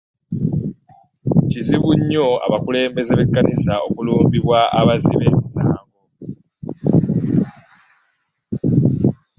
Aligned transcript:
Kizibu 1.49 1.89
nnyo 1.99 2.27
abakulembeze 2.45 3.11
b'ekkanisa 3.15 3.73
okulumbibwa 3.87 4.59
abazzi 4.79 5.13
b'emisango. 5.19 6.01